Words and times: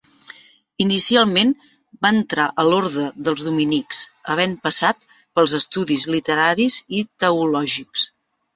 Inicialment 0.85 1.51
va 2.07 2.11
entrar 2.15 2.45
a 2.63 2.65
l'orde 2.69 3.05
dels 3.29 3.45
dominics, 3.49 4.01
havent 4.35 4.57
passat 4.65 5.07
pels 5.19 5.57
estudis 5.61 6.09
literaris 6.17 6.83
i 7.03 7.07
teològics. 7.25 8.11